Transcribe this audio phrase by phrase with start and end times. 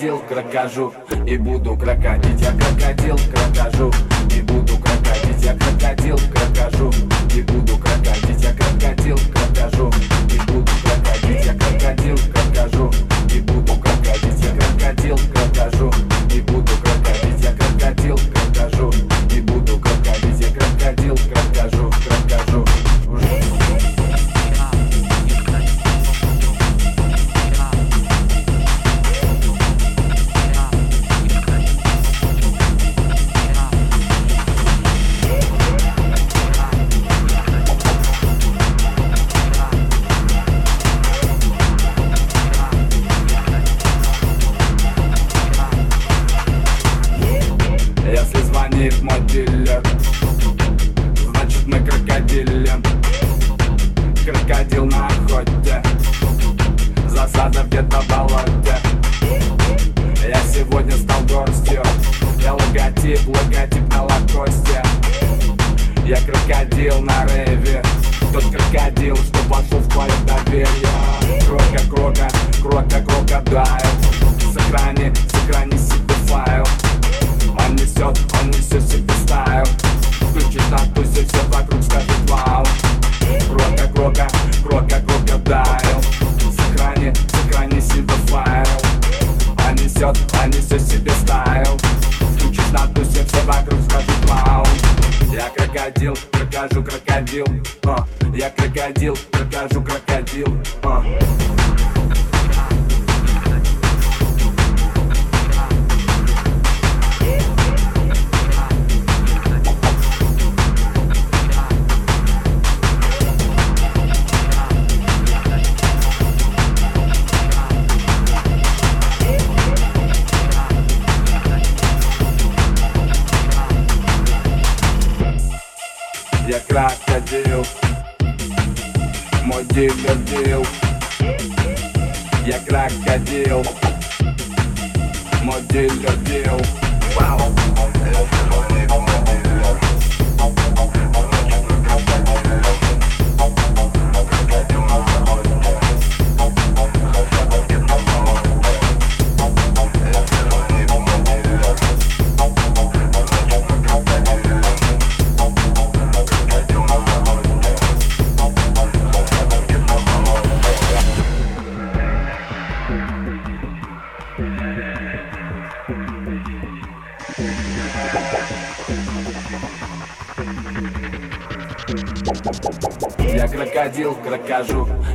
[0.00, 0.94] крокодил, крокожу
[1.26, 2.40] и буду крокодить.
[2.40, 3.92] Я крокодил, крокожу
[4.34, 5.44] и буду крокодить.
[5.44, 6.90] Я крокодил, крокожу
[7.34, 8.42] и буду крокодить.
[8.42, 9.90] Я крокодил, крокожу
[10.32, 11.44] и буду крокодить.
[11.44, 12.39] Я крокодил, крокожу.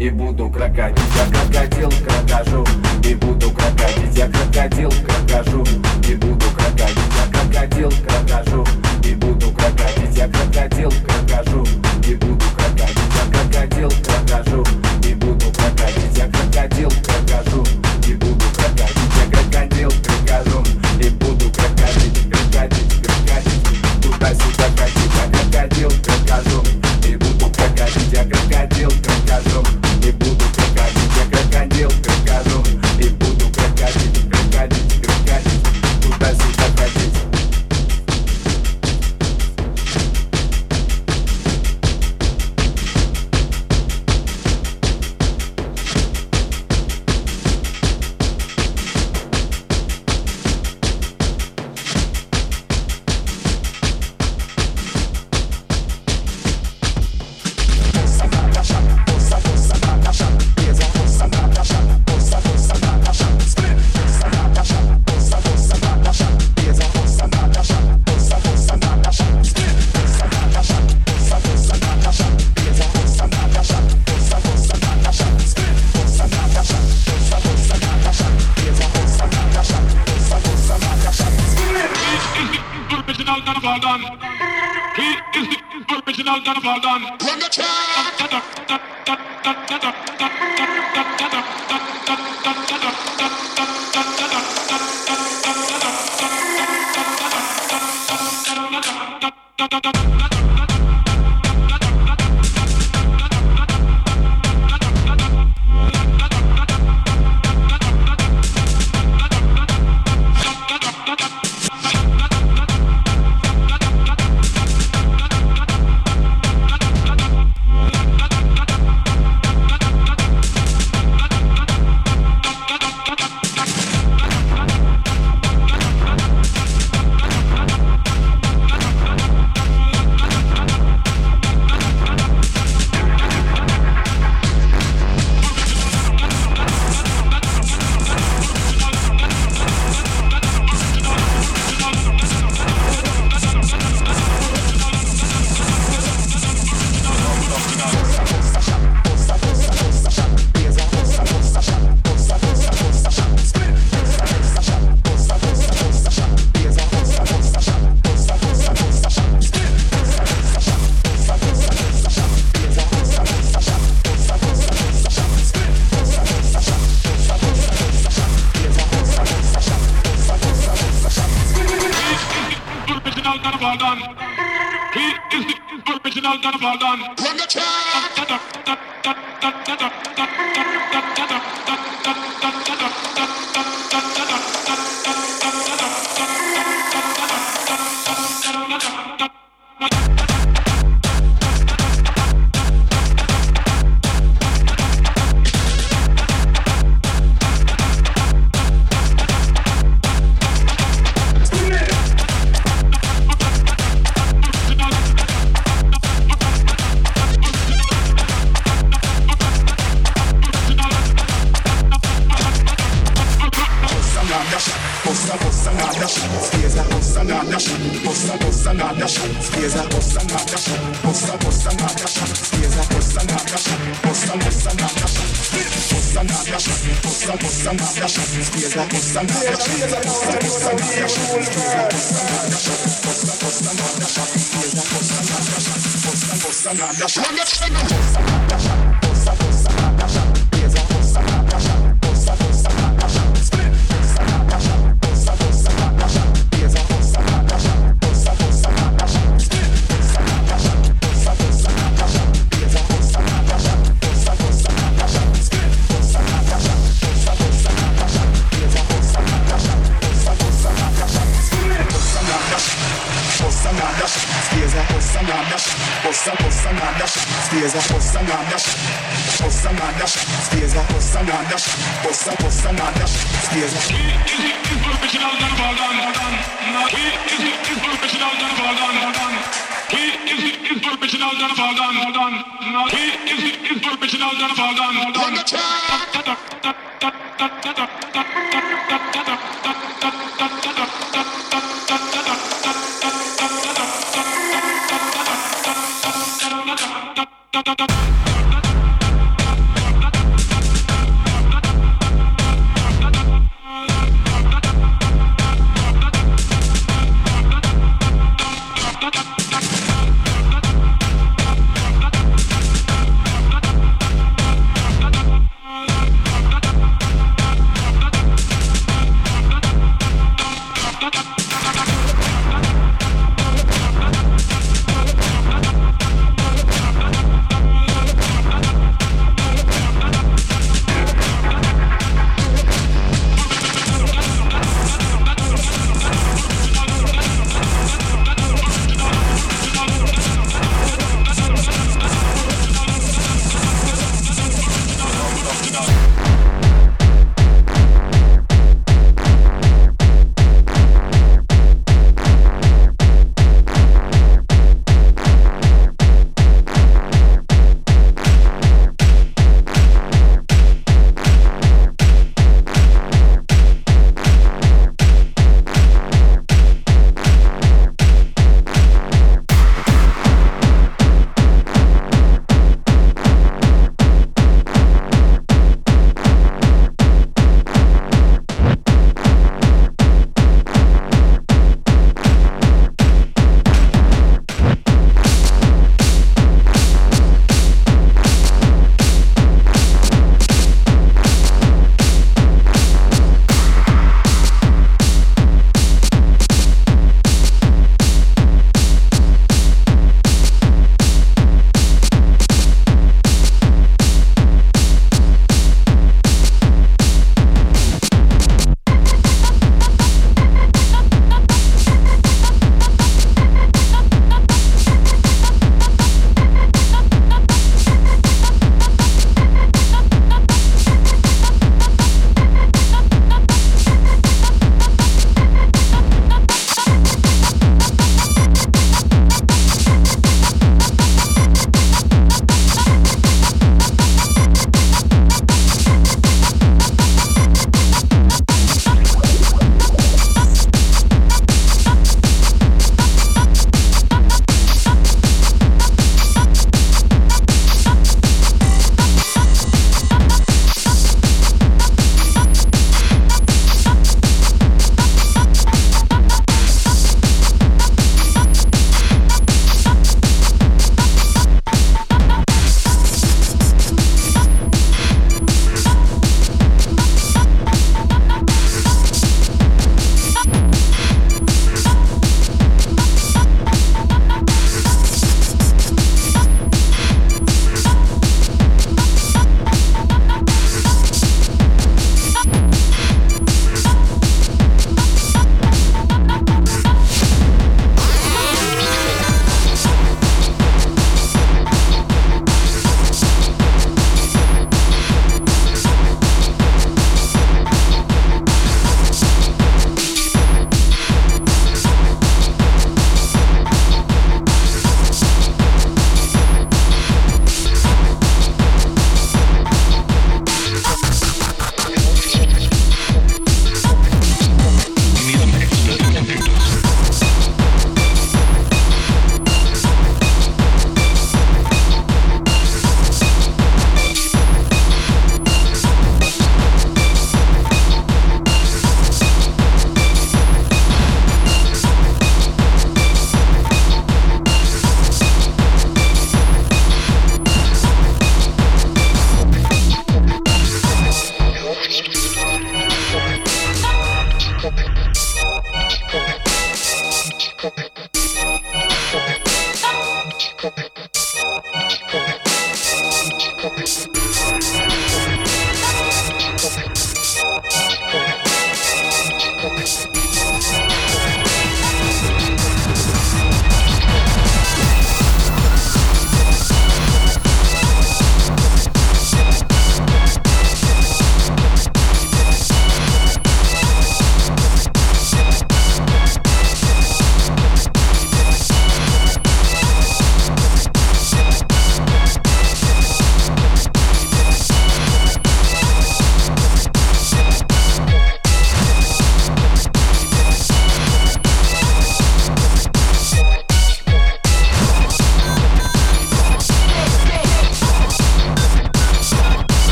[0.00, 0.97] e bundão cracadinho.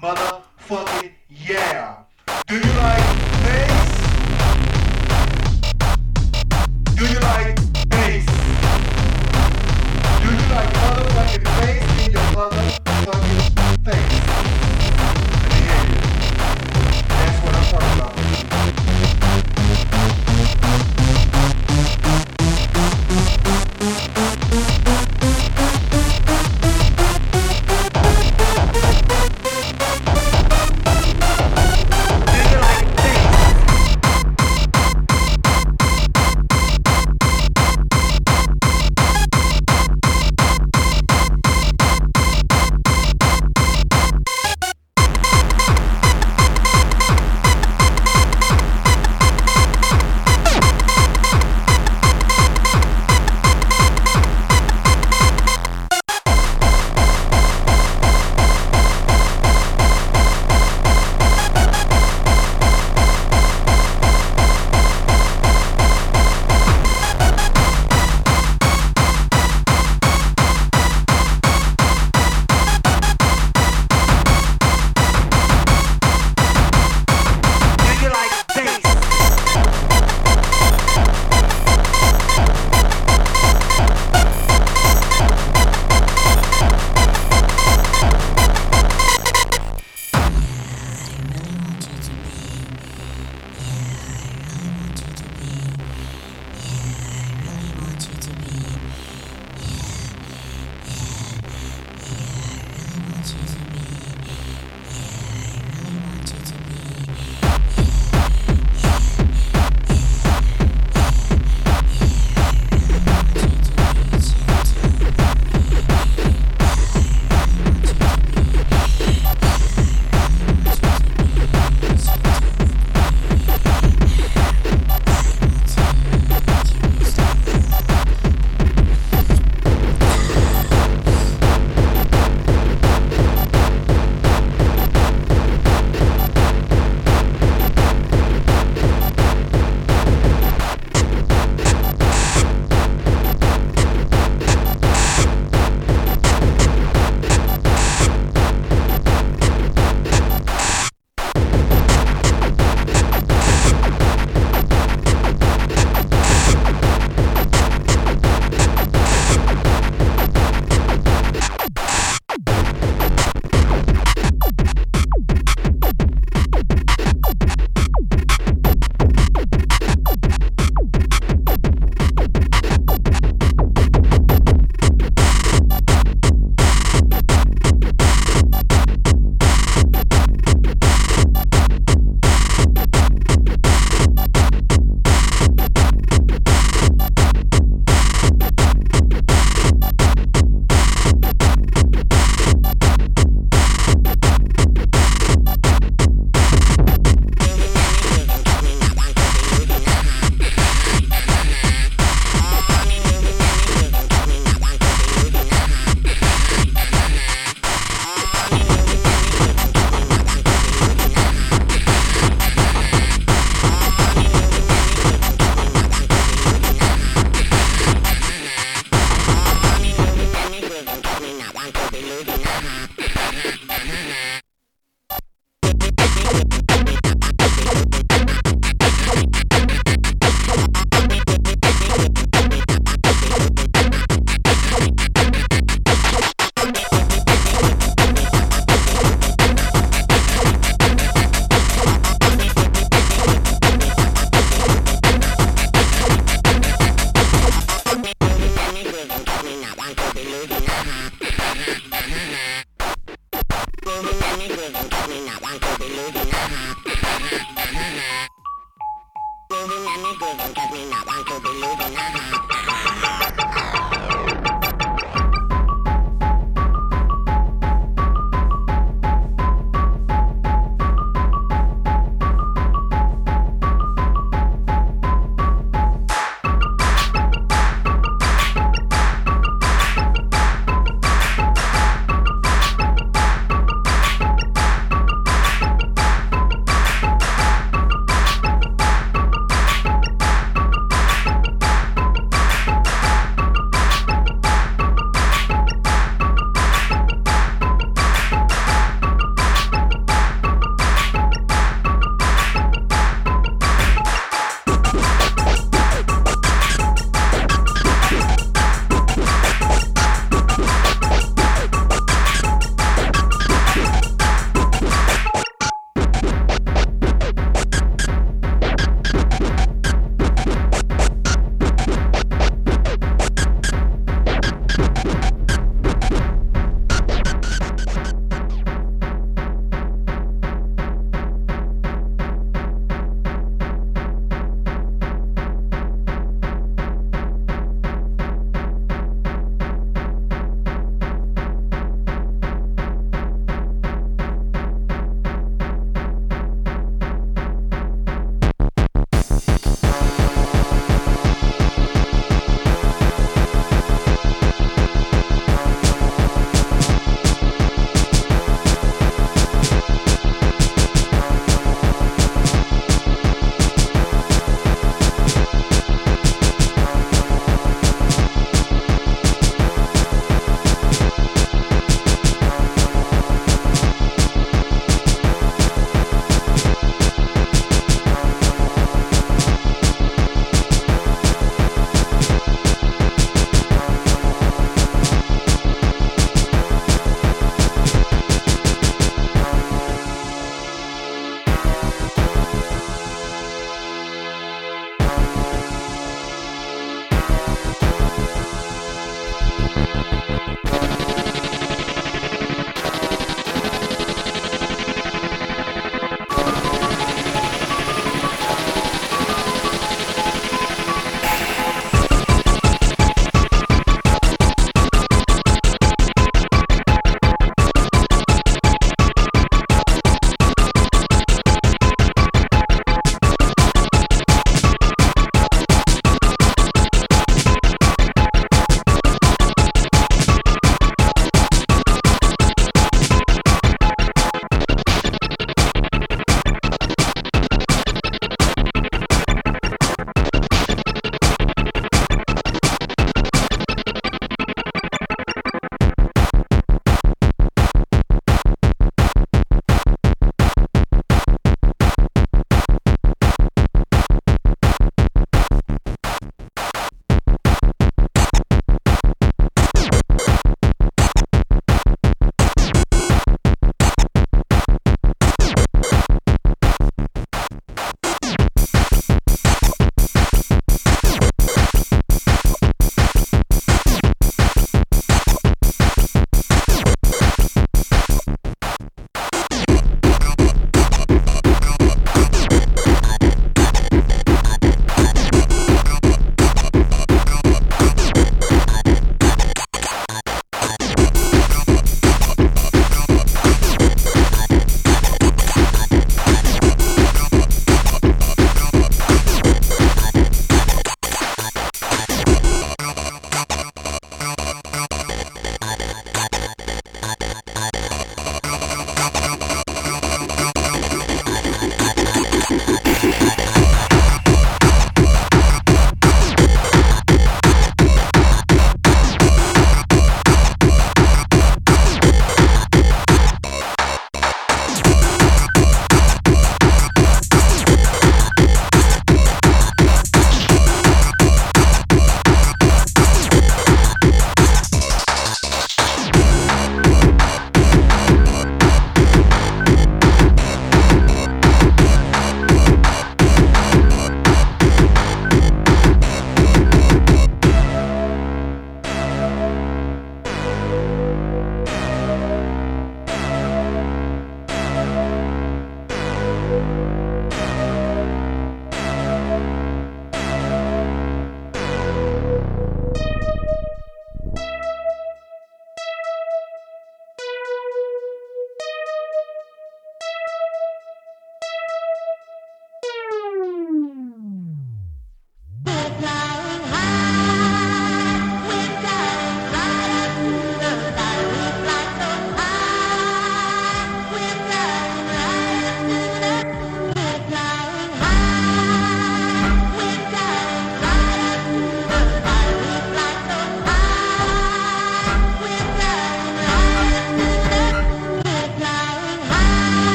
[0.00, 0.27] mother.